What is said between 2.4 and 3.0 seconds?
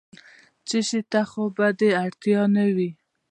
نه وي؟